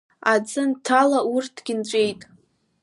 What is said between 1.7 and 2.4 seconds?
нҵәеит.